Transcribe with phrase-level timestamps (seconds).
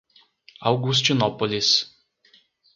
[0.61, 1.93] Augustinópolis